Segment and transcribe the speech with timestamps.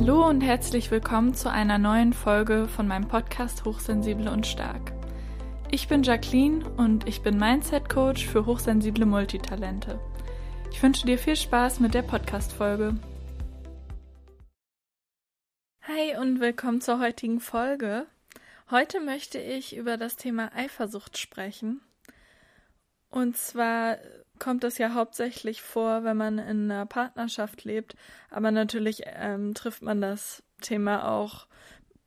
[0.00, 4.94] Hallo und herzlich willkommen zu einer neuen Folge von meinem Podcast Hochsensibel und Stark.
[5.70, 10.00] Ich bin Jacqueline und ich bin Mindset Coach für hochsensible Multitalente.
[10.70, 12.96] Ich wünsche dir viel Spaß mit der Podcast-Folge.
[15.82, 18.06] Hi und willkommen zur heutigen Folge.
[18.70, 21.82] Heute möchte ich über das Thema Eifersucht sprechen.
[23.10, 23.98] Und zwar
[24.40, 27.94] kommt es ja hauptsächlich vor, wenn man in einer Partnerschaft lebt,
[28.30, 31.46] aber natürlich ähm, trifft man das Thema auch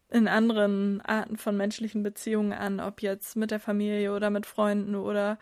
[0.10, 4.96] in anderen Arten von menschlichen Beziehungen an, ob jetzt mit der Familie oder mit Freunden
[4.96, 5.40] oder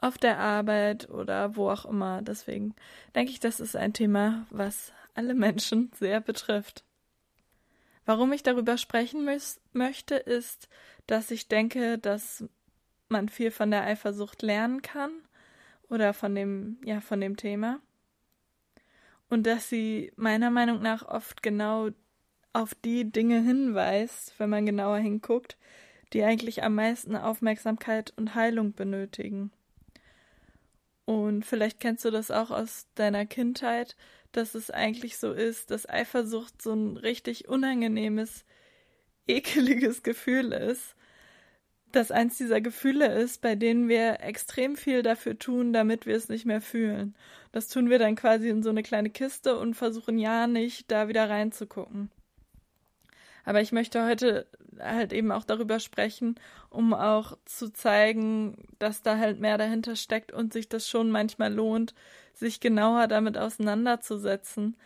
[0.00, 2.20] auf der Arbeit oder wo auch immer.
[2.22, 2.74] Deswegen
[3.14, 6.84] denke ich, das ist ein Thema, was alle Menschen sehr betrifft.
[8.04, 9.26] Warum ich darüber sprechen
[9.72, 10.68] möchte, ist,
[11.06, 12.44] dass ich denke, dass
[13.08, 15.10] man viel von der Eifersucht lernen kann
[15.88, 17.80] oder von dem, ja, von dem Thema.
[19.28, 21.90] Und dass sie meiner Meinung nach oft genau
[22.52, 25.56] auf die Dinge hinweist, wenn man genauer hinguckt,
[26.12, 29.50] die eigentlich am meisten Aufmerksamkeit und Heilung benötigen.
[31.04, 33.96] Und vielleicht kennst du das auch aus deiner Kindheit,
[34.32, 38.44] dass es eigentlich so ist, dass Eifersucht so ein richtig unangenehmes,
[39.26, 40.94] ekeliges Gefühl ist,
[41.94, 46.28] dass eins dieser Gefühle ist, bei denen wir extrem viel dafür tun, damit wir es
[46.28, 47.14] nicht mehr fühlen.
[47.52, 51.08] Das tun wir dann quasi in so eine kleine Kiste und versuchen ja nicht, da
[51.08, 52.10] wieder reinzugucken.
[53.44, 54.46] Aber ich möchte heute
[54.80, 56.36] halt eben auch darüber sprechen,
[56.70, 61.52] um auch zu zeigen, dass da halt mehr dahinter steckt und sich das schon manchmal
[61.52, 61.94] lohnt,
[62.32, 64.76] sich genauer damit auseinanderzusetzen,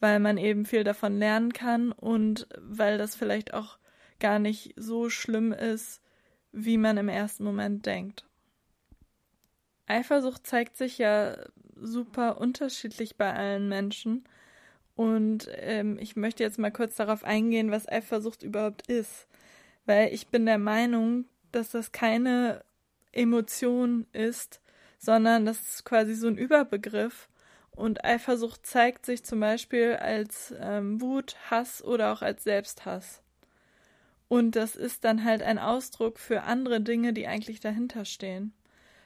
[0.00, 3.78] weil man eben viel davon lernen kann und weil das vielleicht auch
[4.20, 6.02] gar nicht so schlimm ist,
[6.52, 8.24] wie man im ersten Moment denkt.
[9.86, 11.36] Eifersucht zeigt sich ja
[11.74, 14.24] super unterschiedlich bei allen Menschen.
[14.94, 19.26] Und ähm, ich möchte jetzt mal kurz darauf eingehen, was Eifersucht überhaupt ist.
[19.86, 22.62] Weil ich bin der Meinung, dass das keine
[23.12, 24.60] Emotion ist,
[24.98, 27.28] sondern das ist quasi so ein Überbegriff.
[27.70, 33.22] Und Eifersucht zeigt sich zum Beispiel als ähm, Wut, Hass oder auch als Selbsthass.
[34.28, 38.52] Und das ist dann halt ein Ausdruck für andere Dinge, die eigentlich dahinter stehen.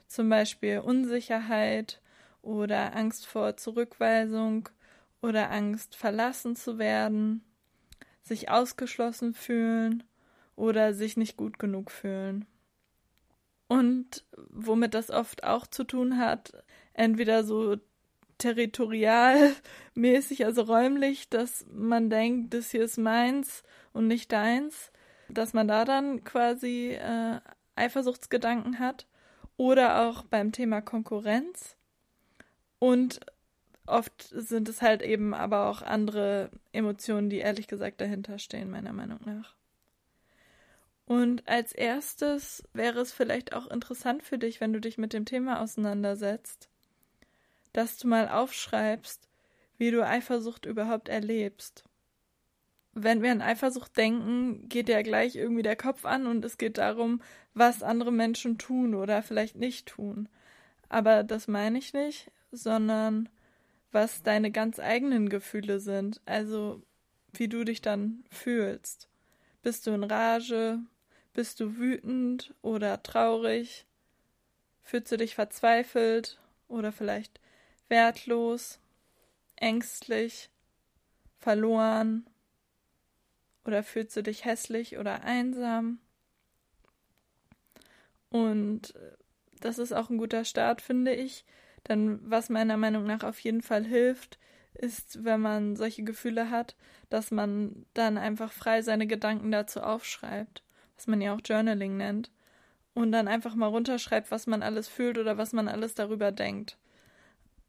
[0.08, 2.00] Zum Beispiel Unsicherheit
[2.42, 4.68] oder Angst vor Zurückweisung
[5.22, 7.44] oder Angst verlassen zu werden,
[8.22, 10.02] sich ausgeschlossen fühlen
[10.56, 12.44] oder sich nicht gut genug fühlen.
[13.68, 16.52] Und womit das oft auch zu tun hat,
[16.92, 17.76] entweder so
[18.38, 19.54] territorialmäßig,
[20.44, 23.62] also räumlich, dass man denkt, das hier ist meins
[23.92, 24.91] und nicht deins,
[25.32, 27.40] dass man da dann quasi äh,
[27.74, 29.06] Eifersuchtsgedanken hat
[29.56, 31.76] oder auch beim Thema Konkurrenz.
[32.78, 33.20] Und
[33.86, 38.92] oft sind es halt eben aber auch andere Emotionen, die ehrlich gesagt dahinter stehen, meiner
[38.92, 39.54] Meinung nach.
[41.04, 45.24] Und als erstes wäre es vielleicht auch interessant für dich, wenn du dich mit dem
[45.24, 46.68] Thema auseinandersetzt,
[47.72, 49.28] dass du mal aufschreibst,
[49.78, 51.84] wie du Eifersucht überhaupt erlebst
[52.94, 56.78] wenn wir an Eifersucht denken, geht ja gleich irgendwie der Kopf an und es geht
[56.78, 57.22] darum,
[57.54, 60.28] was andere Menschen tun oder vielleicht nicht tun.
[60.88, 63.28] Aber das meine ich nicht, sondern
[63.92, 66.82] was deine ganz eigenen Gefühle sind, also
[67.32, 69.08] wie du dich dann fühlst.
[69.62, 70.80] Bist du in Rage?
[71.32, 73.86] Bist du wütend oder traurig?
[74.82, 76.38] Fühlst du dich verzweifelt
[76.68, 77.40] oder vielleicht
[77.88, 78.80] wertlos,
[79.56, 80.50] ängstlich,
[81.38, 82.26] verloren?
[83.64, 86.00] Oder fühlst du dich hässlich oder einsam?
[88.28, 89.16] Und äh,
[89.60, 91.44] das ist auch ein guter Start, finde ich.
[91.88, 94.38] Denn was meiner Meinung nach auf jeden Fall hilft,
[94.74, 96.76] ist, wenn man solche Gefühle hat,
[97.10, 100.62] dass man dann einfach frei seine Gedanken dazu aufschreibt,
[100.96, 102.30] was man ja auch Journaling nennt,
[102.94, 106.78] und dann einfach mal runterschreibt, was man alles fühlt oder was man alles darüber denkt,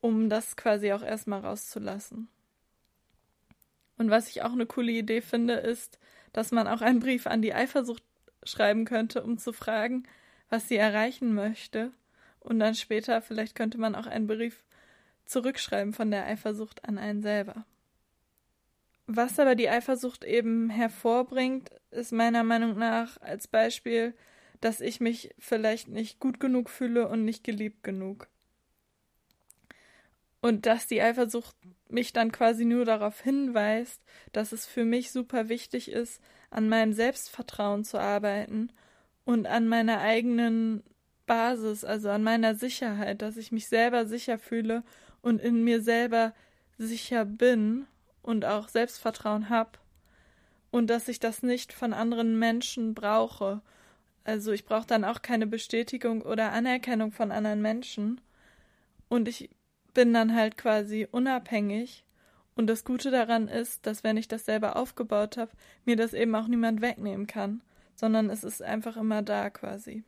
[0.01, 2.29] um das quasi auch erstmal rauszulassen.
[3.97, 5.99] Und was ich auch eine coole Idee finde, ist,
[6.31, 8.03] dass man auch einen Brief an die Eifersucht
[8.43, 10.03] schreiben könnte, um zu fragen,
[10.49, 11.91] was sie erreichen möchte.
[12.39, 14.63] Und dann später vielleicht könnte man auch einen Brief
[15.25, 17.65] zurückschreiben von der Eifersucht an einen selber.
[19.05, 24.13] Was aber die Eifersucht eben hervorbringt, ist meiner Meinung nach als Beispiel,
[24.61, 28.27] dass ich mich vielleicht nicht gut genug fühle und nicht geliebt genug.
[30.43, 31.55] Und dass die Eifersucht
[31.87, 34.03] mich dann quasi nur darauf hinweist,
[34.33, 38.69] dass es für mich super wichtig ist, an meinem Selbstvertrauen zu arbeiten
[39.23, 40.83] und an meiner eigenen
[41.25, 44.83] Basis, also an meiner Sicherheit, dass ich mich selber sicher fühle
[45.21, 46.33] und in mir selber
[46.77, 47.87] sicher bin
[48.21, 49.79] und auch Selbstvertrauen habe,
[50.71, 53.61] und dass ich das nicht von anderen Menschen brauche.
[54.25, 58.19] Also ich brauche dann auch keine Bestätigung oder Anerkennung von anderen Menschen.
[59.07, 59.49] Und ich
[59.93, 62.03] bin dann halt quasi unabhängig.
[62.55, 65.51] Und das Gute daran ist, dass wenn ich das selber aufgebaut habe,
[65.85, 67.61] mir das eben auch niemand wegnehmen kann,
[67.95, 70.03] sondern es ist einfach immer da quasi.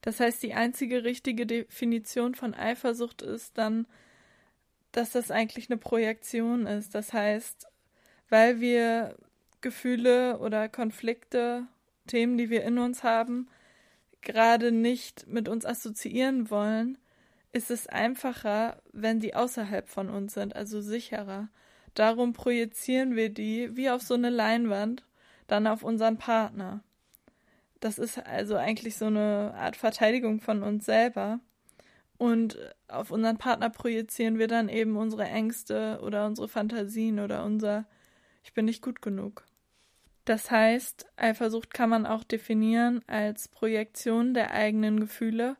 [0.00, 3.86] Das heißt, die einzige richtige Definition von Eifersucht ist dann,
[4.92, 6.94] dass das eigentlich eine Projektion ist.
[6.94, 7.66] Das heißt,
[8.28, 9.16] weil wir
[9.60, 11.66] Gefühle oder Konflikte,
[12.06, 13.48] Themen, die wir in uns haben,
[14.22, 16.98] gerade nicht mit uns assoziieren wollen,
[17.52, 21.48] ist es einfacher, wenn sie außerhalb von uns sind, also sicherer.
[21.94, 25.04] Darum projizieren wir die wie auf so eine Leinwand
[25.46, 26.82] dann auf unseren Partner.
[27.80, 31.40] Das ist also eigentlich so eine Art Verteidigung von uns selber.
[32.18, 32.58] Und
[32.88, 37.86] auf unseren Partner projizieren wir dann eben unsere Ängste oder unsere Fantasien oder unser
[38.42, 39.46] Ich bin nicht gut genug.
[40.24, 45.56] Das heißt, Eifersucht kann man auch definieren als Projektion der eigenen Gefühle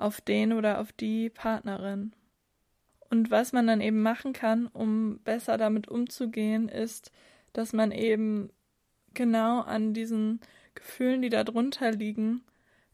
[0.00, 2.12] auf den oder auf die Partnerin.
[3.10, 7.10] Und was man dann eben machen kann, um besser damit umzugehen, ist,
[7.52, 8.50] dass man eben
[9.14, 10.40] genau an diesen
[10.74, 12.42] Gefühlen, die da drunter liegen,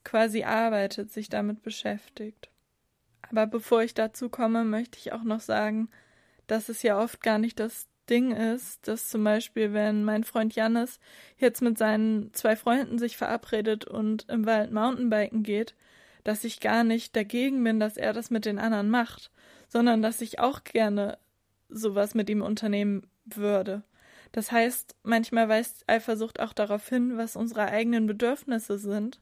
[0.04, 2.48] quasi arbeitet, sich damit beschäftigt.
[3.28, 5.90] Aber bevor ich dazu komme, möchte ich auch noch sagen,
[6.46, 10.54] dass es ja oft gar nicht das Ding ist, dass zum Beispiel, wenn mein Freund
[10.54, 11.00] Jannis
[11.38, 15.74] jetzt mit seinen zwei Freunden sich verabredet und im Wald Mountainbiken geht,
[16.26, 19.30] dass ich gar nicht dagegen bin, dass er das mit den anderen macht,
[19.68, 21.18] sondern dass ich auch gerne
[21.68, 23.84] sowas mit ihm unternehmen würde.
[24.32, 29.20] Das heißt, manchmal weist Eifersucht auch darauf hin, was unsere eigenen Bedürfnisse sind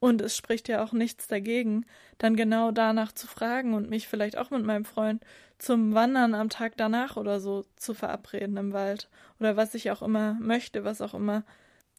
[0.00, 1.86] und es spricht ja auch nichts dagegen,
[2.18, 5.24] dann genau danach zu fragen und mich vielleicht auch mit meinem Freund
[5.56, 9.08] zum Wandern am Tag danach oder so zu verabreden im Wald.
[9.40, 11.42] Oder was ich auch immer möchte, was auch immer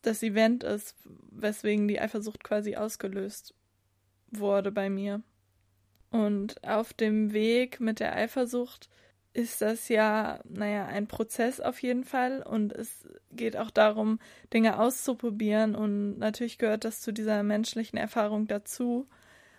[0.04, 0.96] das Event ist,
[1.32, 3.56] weswegen die Eifersucht quasi ausgelöst
[4.40, 5.22] wurde bei mir.
[6.12, 8.90] Und auf dem Weg mit der Eifersucht
[9.34, 14.20] ist das ja, naja, ein Prozess auf jeden Fall und es geht auch darum,
[14.54, 19.08] Dinge auszuprobieren und natürlich gehört das zu dieser menschlichen Erfahrung dazu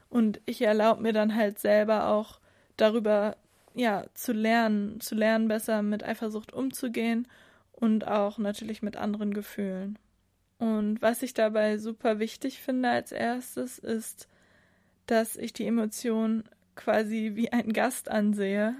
[0.08, 2.40] und ich erlaube mir dann halt selber auch
[2.78, 3.36] darüber,
[3.74, 7.28] ja, zu lernen, zu lernen, besser mit Eifersucht umzugehen
[7.72, 9.98] und auch natürlich mit anderen Gefühlen.
[10.58, 14.26] Und was ich dabei super wichtig finde als erstes ist,
[15.06, 16.44] dass ich die Emotion
[16.74, 18.74] quasi wie ein Gast ansehe,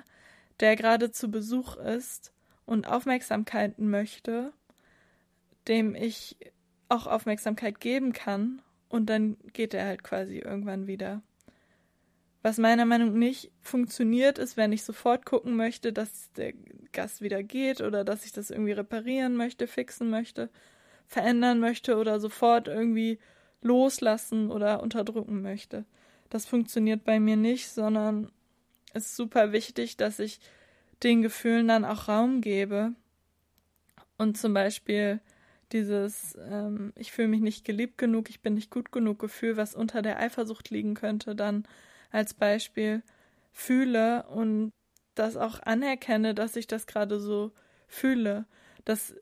[0.61, 2.33] der gerade zu Besuch ist
[2.65, 4.53] und Aufmerksamkeiten möchte,
[5.69, 6.37] dem ich
[6.89, 11.23] auch Aufmerksamkeit geben kann und dann geht er halt quasi irgendwann wieder.
[12.43, 16.53] Was meiner Meinung nach nicht funktioniert, ist, wenn ich sofort gucken möchte, dass der
[16.93, 20.49] Gast wieder geht oder dass ich das irgendwie reparieren möchte, fixen möchte,
[21.09, 23.19] verändern möchte oder sofort irgendwie
[23.63, 25.85] loslassen oder unterdrücken möchte.
[26.31, 28.31] Das funktioniert bei mir nicht, sondern
[28.95, 30.41] ist super wichtig, dass ich
[31.03, 32.93] den Gefühlen dann auch Raum gebe.
[34.17, 35.21] Und zum Beispiel
[35.73, 39.75] dieses ähm, Ich fühle mich nicht geliebt genug, ich bin nicht gut genug Gefühl, was
[39.75, 41.67] unter der Eifersucht liegen könnte, dann
[42.11, 43.03] als Beispiel
[43.53, 44.73] fühle und
[45.15, 47.53] das auch anerkenne, dass ich das gerade so
[47.89, 48.47] fühle,
[48.85, 49.15] dass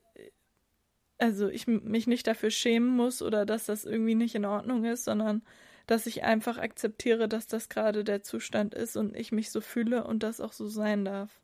[1.18, 5.04] also ich mich nicht dafür schämen muss oder dass das irgendwie nicht in Ordnung ist,
[5.04, 5.42] sondern
[5.86, 10.04] dass ich einfach akzeptiere, dass das gerade der Zustand ist und ich mich so fühle
[10.04, 11.40] und das auch so sein darf.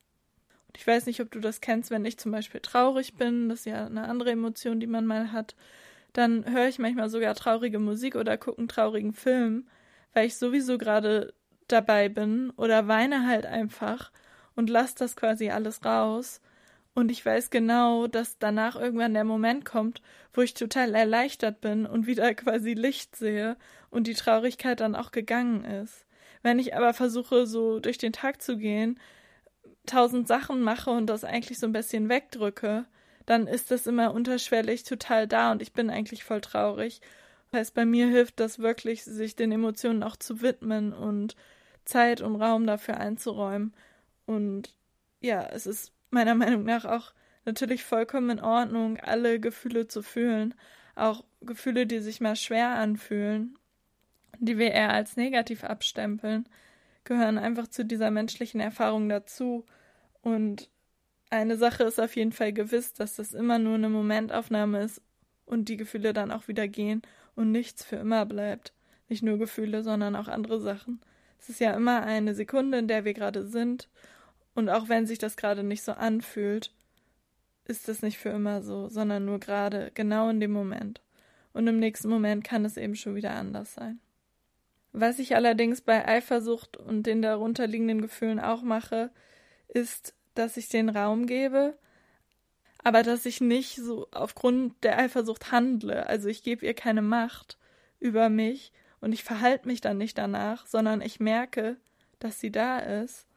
[0.68, 3.60] Und ich weiß nicht, ob du das kennst, wenn ich zum Beispiel traurig bin, das
[3.60, 5.54] ist ja eine andere Emotion, die man mal hat,
[6.12, 9.68] dann höre ich manchmal sogar traurige Musik oder gucke einen traurigen Film,
[10.14, 11.34] weil ich sowieso gerade
[11.68, 14.10] dabei bin oder weine halt einfach
[14.56, 16.40] und lasse das quasi alles raus
[16.94, 21.86] und ich weiß genau, dass danach irgendwann der Moment kommt, wo ich total erleichtert bin
[21.86, 23.56] und wieder quasi Licht sehe
[23.90, 26.06] und die Traurigkeit dann auch gegangen ist.
[26.42, 28.98] Wenn ich aber versuche, so durch den Tag zu gehen,
[29.86, 32.86] tausend Sachen mache und das eigentlich so ein bisschen wegdrücke,
[33.26, 37.00] dann ist das immer unterschwellig total da und ich bin eigentlich voll traurig.
[37.50, 41.36] Das heißt, bei mir hilft das wirklich, sich den Emotionen auch zu widmen und
[41.84, 43.74] Zeit und Raum dafür einzuräumen.
[44.26, 44.74] Und
[45.20, 47.12] ja, es ist meiner Meinung nach auch
[47.44, 50.54] natürlich vollkommen in Ordnung, alle Gefühle zu fühlen,
[50.94, 53.58] auch Gefühle, die sich mal schwer anfühlen,
[54.38, 56.48] die wir eher als negativ abstempeln,
[57.04, 59.64] gehören einfach zu dieser menschlichen Erfahrung dazu.
[60.22, 60.68] Und
[61.30, 65.00] eine Sache ist auf jeden Fall gewiss, dass das immer nur eine Momentaufnahme ist
[65.46, 67.02] und die Gefühle dann auch wieder gehen
[67.34, 68.74] und nichts für immer bleibt.
[69.08, 71.00] Nicht nur Gefühle, sondern auch andere Sachen.
[71.38, 73.88] Es ist ja immer eine Sekunde, in der wir gerade sind
[74.54, 76.72] und auch wenn sich das gerade nicht so anfühlt,
[77.64, 81.00] ist es nicht für immer so, sondern nur gerade genau in dem Moment.
[81.52, 84.00] Und im nächsten Moment kann es eben schon wieder anders sein.
[84.92, 89.10] Was ich allerdings bei Eifersucht und den darunterliegenden Gefühlen auch mache,
[89.68, 91.78] ist, dass ich den Raum gebe,
[92.82, 96.06] aber dass ich nicht so aufgrund der Eifersucht handle.
[96.06, 97.56] Also ich gebe ihr keine Macht
[98.00, 101.76] über mich und ich verhalte mich dann nicht danach, sondern ich merke,
[102.18, 103.29] dass sie da ist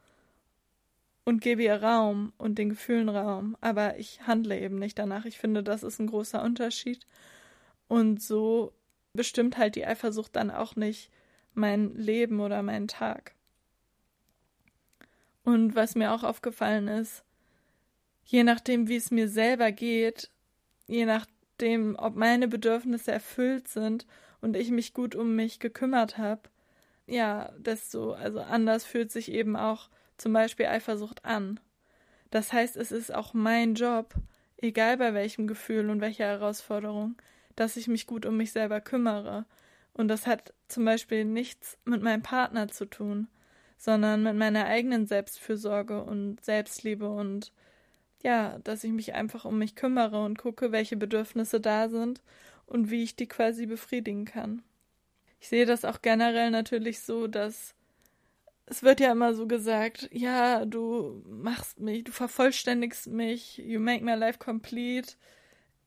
[1.26, 5.26] und gebe ihr Raum und den Gefühlen Raum, aber ich handle eben nicht danach.
[5.26, 7.06] Ich finde, das ist ein großer Unterschied.
[7.88, 8.74] Und so
[9.14, 11.12] bestimmt halt die Eifersucht dann auch nicht
[11.54, 13.36] mein Leben oder meinen Tag.
[15.44, 17.24] Und was mir auch aufgefallen ist,
[18.26, 20.30] je nachdem, wie es mir selber geht,
[20.88, 24.08] je nachdem, ob meine Bedürfnisse erfüllt sind
[24.42, 26.42] und ich mich gut um mich gekümmert habe,
[27.06, 31.60] ja, desto, also anders fühlt sich eben auch zum Beispiel Eifersucht an.
[32.32, 34.16] Das heißt, es ist auch mein Job,
[34.58, 37.16] egal bei welchem Gefühl und welcher Herausforderung,
[37.56, 39.46] dass ich mich gut um mich selber kümmere.
[39.94, 43.28] Und das hat zum Beispiel nichts mit meinem Partner zu tun,
[43.78, 47.52] sondern mit meiner eigenen Selbstfürsorge und Selbstliebe und
[48.24, 52.22] ja, dass ich mich einfach um mich kümmere und gucke, welche Bedürfnisse da sind
[52.66, 54.64] und wie ich die quasi befriedigen kann.
[55.40, 57.76] Ich sehe das auch generell natürlich so, dass
[58.66, 64.04] es wird ja immer so gesagt, ja, du machst mich, du vervollständigst mich, you make
[64.04, 65.14] my life complete.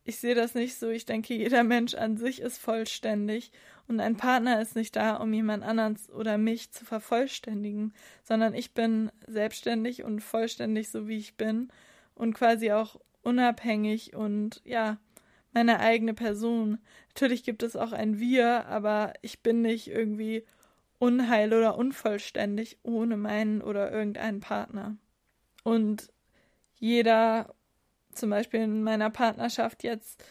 [0.05, 0.89] Ich sehe das nicht so.
[0.91, 3.51] Ich denke, jeder Mensch an sich ist vollständig
[3.89, 7.93] und ein Partner ist nicht da, um jemand anderen oder mich zu vervollständigen,
[8.23, 11.73] sondern ich bin selbstständig und vollständig, so wie ich bin
[12.15, 14.99] und quasi auch unabhängig und ja,
[15.53, 16.79] meine eigene Person.
[17.09, 20.45] Natürlich gibt es auch ein Wir, aber ich bin nicht irgendwie
[20.99, 24.97] unheil oder unvollständig ohne meinen oder irgendeinen Partner.
[25.63, 26.13] Und
[26.77, 27.55] jeder,
[28.13, 30.25] zum Beispiel in meiner Partnerschaft jetzt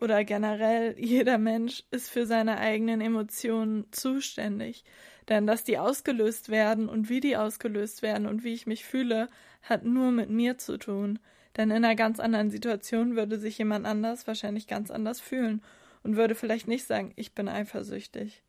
[0.00, 4.84] oder generell, jeder Mensch ist für seine eigenen Emotionen zuständig.
[5.28, 9.28] Denn dass die ausgelöst werden und wie die ausgelöst werden und wie ich mich fühle,
[9.62, 11.18] hat nur mit mir zu tun.
[11.56, 15.62] Denn in einer ganz anderen Situation würde sich jemand anders wahrscheinlich ganz anders fühlen
[16.02, 18.42] und würde vielleicht nicht sagen, ich bin eifersüchtig.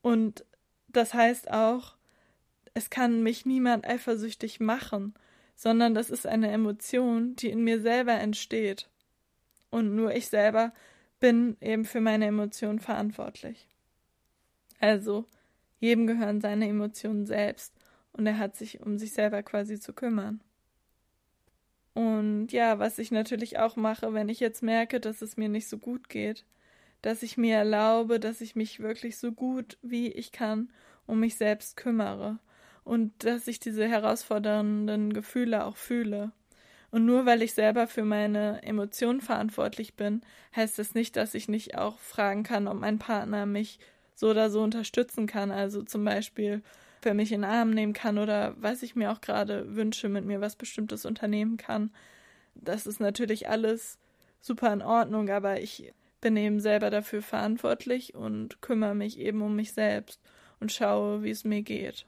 [0.00, 0.44] Und
[0.88, 1.94] das heißt auch,
[2.74, 5.14] es kann mich niemand eifersüchtig machen,
[5.54, 8.88] sondern das ist eine Emotion, die in mir selber entsteht.
[9.70, 10.72] Und nur ich selber
[11.20, 13.66] bin eben für meine Emotionen verantwortlich.
[14.80, 15.26] Also,
[15.80, 17.74] jedem gehören seine Emotionen selbst
[18.12, 20.40] und er hat sich um sich selber quasi zu kümmern.
[21.94, 25.68] Und ja, was ich natürlich auch mache, wenn ich jetzt merke, dass es mir nicht
[25.68, 26.44] so gut geht,
[27.02, 30.70] dass ich mir erlaube, dass ich mich wirklich so gut wie ich kann
[31.06, 32.38] um mich selbst kümmere
[32.84, 36.32] und dass ich diese herausfordernden Gefühle auch fühle.
[36.90, 40.22] Und nur weil ich selber für meine Emotionen verantwortlich bin,
[40.54, 43.78] heißt das nicht, dass ich nicht auch fragen kann, ob mein Partner mich
[44.14, 45.50] so oder so unterstützen kann.
[45.50, 46.62] Also zum Beispiel
[47.02, 50.24] für mich in den Arm nehmen kann oder was ich mir auch gerade wünsche, mit
[50.24, 51.90] mir was Bestimmtes unternehmen kann.
[52.54, 53.98] Das ist natürlich alles
[54.40, 59.56] super in Ordnung, aber ich bin eben selber dafür verantwortlich und kümmere mich eben um
[59.56, 60.20] mich selbst
[60.60, 62.06] und schaue, wie es mir geht.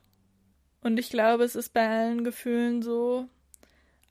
[0.83, 3.29] Und ich glaube, es ist bei allen Gefühlen so,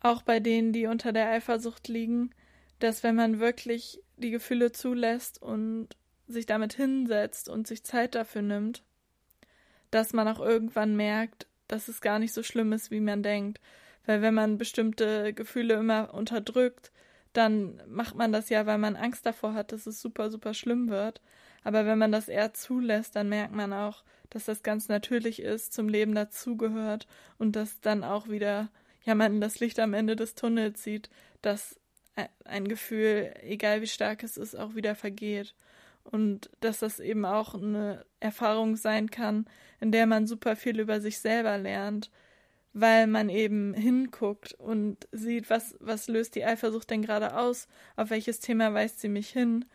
[0.01, 2.31] auch bei denen, die unter der Eifersucht liegen,
[2.79, 5.89] dass wenn man wirklich die Gefühle zulässt und
[6.27, 8.83] sich damit hinsetzt und sich Zeit dafür nimmt,
[9.91, 13.59] dass man auch irgendwann merkt, dass es gar nicht so schlimm ist, wie man denkt.
[14.05, 16.91] Weil wenn man bestimmte Gefühle immer unterdrückt,
[17.33, 20.89] dann macht man das ja, weil man Angst davor hat, dass es super, super schlimm
[20.89, 21.21] wird.
[21.63, 25.73] Aber wenn man das eher zulässt, dann merkt man auch, dass das ganz natürlich ist,
[25.73, 27.07] zum Leben dazugehört
[27.37, 28.69] und dass dann auch wieder,
[29.03, 31.09] ja, man das Licht am Ende des Tunnels sieht,
[31.41, 31.79] dass
[32.45, 35.55] ein Gefühl, egal wie stark es ist, auch wieder vergeht.
[36.03, 39.45] Und dass das eben auch eine Erfahrung sein kann,
[39.79, 42.09] in der man super viel über sich selber lernt,
[42.73, 48.09] weil man eben hinguckt und sieht, was, was löst die Eifersucht denn gerade aus, auf
[48.09, 49.65] welches Thema weist sie mich hin.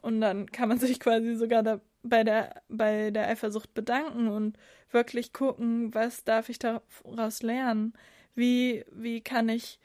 [0.00, 4.56] Und dann kann man sich quasi sogar da bei der, bei der Eifersucht bedanken und
[4.90, 7.92] wirklich gucken, was darf ich daraus lernen?
[8.34, 9.80] Wie, wie kann ich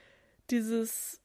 [0.51, 1.19] dieses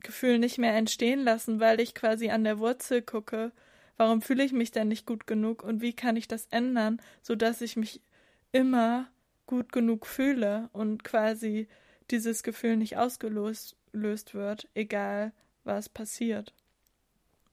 [0.00, 3.52] Gefühl nicht mehr entstehen lassen, weil ich quasi an der Wurzel gucke,
[3.96, 7.60] warum fühle ich mich denn nicht gut genug und wie kann ich das ändern, sodass
[7.60, 8.00] ich mich
[8.52, 9.08] immer
[9.46, 11.68] gut genug fühle und quasi
[12.10, 15.32] dieses Gefühl nicht ausgelöst wird, egal
[15.64, 16.52] was passiert.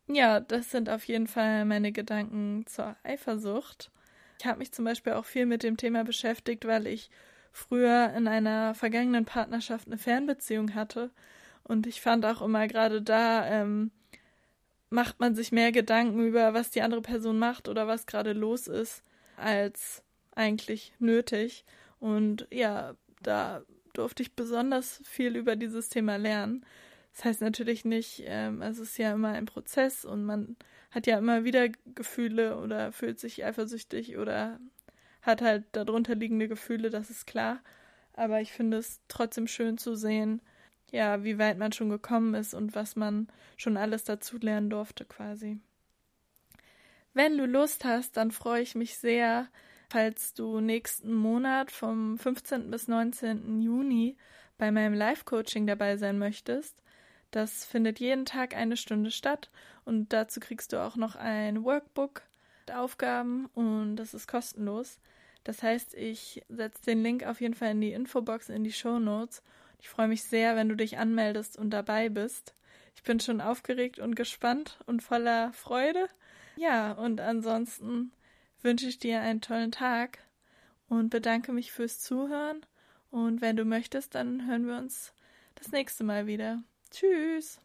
[0.07, 3.91] Ja, das sind auf jeden Fall meine Gedanken zur Eifersucht.
[4.39, 7.09] Ich habe mich zum Beispiel auch viel mit dem Thema beschäftigt, weil ich
[7.51, 11.11] früher in einer vergangenen Partnerschaft eine Fernbeziehung hatte
[11.63, 13.91] Und ich fand auch immer gerade da, ähm,
[14.89, 18.67] macht man sich mehr Gedanken über, was die andere Person macht oder was gerade los
[18.67, 19.03] ist,
[19.37, 20.03] als
[20.35, 21.63] eigentlich nötig.
[22.01, 23.61] Und ja, da
[23.93, 26.65] durfte ich besonders viel über dieses Thema lernen.
[27.13, 30.57] Das heißt natürlich nicht, ähm, es ist ja immer ein Prozess und man
[30.89, 34.59] hat ja immer wieder Gefühle oder fühlt sich eifersüchtig oder
[35.21, 37.61] hat halt darunter liegende Gefühle, das ist klar.
[38.13, 40.41] Aber ich finde es trotzdem schön zu sehen,
[40.91, 43.27] ja, wie weit man schon gekommen ist und was man
[43.57, 45.59] schon alles dazu lernen durfte quasi.
[47.13, 49.47] Wenn du Lust hast, dann freue ich mich sehr,
[49.91, 52.71] falls du nächsten Monat vom 15.
[52.71, 53.61] bis 19.
[53.61, 54.15] Juni
[54.57, 56.81] bei meinem Live-Coaching dabei sein möchtest.
[57.31, 59.51] Das findet jeden Tag eine Stunde statt
[59.83, 62.21] und dazu kriegst du auch noch ein Workbook,
[62.73, 65.01] Aufgaben und das ist kostenlos.
[65.43, 68.97] Das heißt, ich setze den Link auf jeden Fall in die Infobox, in die Show
[68.97, 69.43] Notes.
[69.81, 72.55] Ich freue mich sehr, wenn du dich anmeldest und dabei bist.
[72.95, 76.07] Ich bin schon aufgeregt und gespannt und voller Freude.
[76.55, 78.13] Ja, und ansonsten
[78.61, 80.19] wünsche ich dir einen tollen Tag
[80.87, 82.65] und bedanke mich fürs Zuhören.
[83.09, 85.13] Und wenn du möchtest, dann hören wir uns
[85.55, 86.63] das nächste Mal wieder.
[86.91, 87.59] Tschüss.